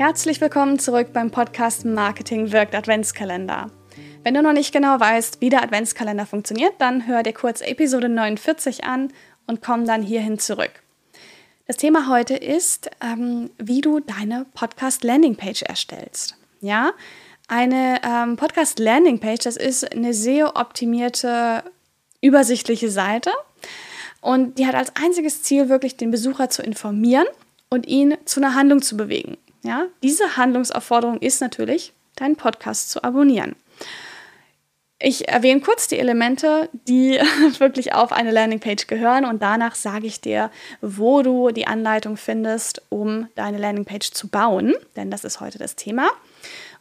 [0.00, 3.70] Herzlich willkommen zurück beim Podcast Marketing wirkt Adventskalender.
[4.22, 8.08] Wenn du noch nicht genau weißt, wie der Adventskalender funktioniert, dann hör dir kurz Episode
[8.08, 9.12] 49 an
[9.46, 10.70] und komm dann hierhin zurück.
[11.66, 16.34] Das Thema heute ist, ähm, wie du deine Podcast Landingpage erstellst.
[16.62, 16.92] Ja,
[17.46, 21.62] eine ähm, Podcast Landingpage, das ist eine SEO-optimierte,
[22.22, 23.32] übersichtliche Seite
[24.22, 27.26] und die hat als einziges Ziel wirklich den Besucher zu informieren
[27.68, 29.36] und ihn zu einer Handlung zu bewegen.
[29.62, 33.56] Ja, diese Handlungsaufforderung ist natürlich, deinen Podcast zu abonnieren.
[35.02, 37.12] Ich erwähne kurz die Elemente, die
[37.58, 40.50] wirklich auf eine Landingpage gehören und danach sage ich dir,
[40.82, 45.74] wo du die Anleitung findest, um deine Landingpage zu bauen, denn das ist heute das
[45.74, 46.10] Thema.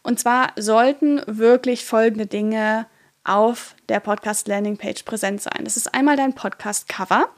[0.04, 2.88] Und zwar sollten wirklich folgende Dinge
[3.24, 5.64] auf der Podcast Landingpage präsent sein.
[5.64, 7.30] Das ist einmal dein Podcast Cover.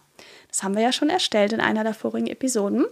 [0.47, 2.85] Das haben wir ja schon erstellt in einer der vorigen Episoden.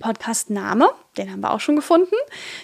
[0.00, 2.14] Podcast-Name, den haben wir auch schon gefunden,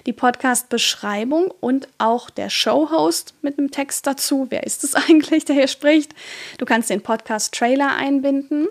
[0.06, 4.46] die Podcast-Beschreibung und auch der Show-Host mit einem Text dazu.
[4.50, 6.14] Wer ist es eigentlich, der hier spricht?
[6.58, 8.68] Du kannst den Podcast-Trailer einbinden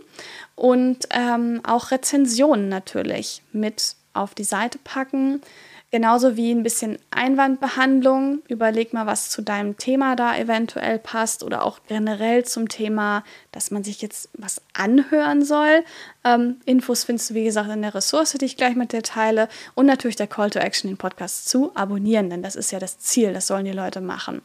[0.56, 5.42] und ähm, auch Rezensionen natürlich mit auf die Seite packen.
[5.92, 8.42] Genauso wie ein bisschen Einwandbehandlung.
[8.48, 13.72] Überleg mal, was zu deinem Thema da eventuell passt oder auch generell zum Thema, dass
[13.72, 15.84] man sich jetzt was anhören soll.
[16.24, 19.50] Ähm, Infos findest du, wie gesagt, in der Ressource, die ich gleich mit dir teile.
[19.76, 23.00] Und natürlich der Call to Action, den Podcast zu abonnieren, denn das ist ja das
[23.00, 24.42] Ziel, das sollen die Leute machen.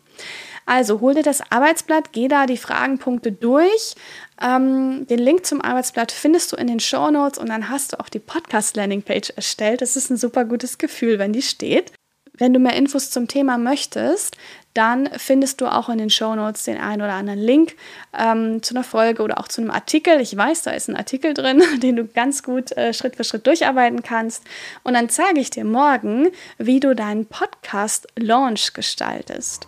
[0.66, 3.94] Also hol dir das Arbeitsblatt, geh da die Fragenpunkte durch.
[4.42, 8.00] Ähm, den Link zum Arbeitsblatt findest du in den Show Notes und dann hast du
[8.00, 9.80] auch die Podcast-Landing-Page erstellt.
[9.80, 11.92] Das ist ein super gutes Gefühl, wenn die steht.
[12.38, 14.36] Wenn du mehr Infos zum Thema möchtest,
[14.74, 17.76] dann findest du auch in den Show Notes den einen oder anderen Link
[18.16, 20.20] ähm, zu einer Folge oder auch zu einem Artikel.
[20.20, 23.46] Ich weiß, da ist ein Artikel drin, den du ganz gut äh, Schritt für Schritt
[23.46, 24.44] durcharbeiten kannst.
[24.82, 29.66] Und dann zeige ich dir morgen, wie du deinen Podcast-Launch gestaltest.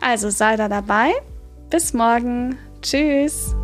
[0.00, 1.12] Also sei da dabei.
[1.70, 2.58] Bis morgen.
[2.82, 3.54] Tschüss.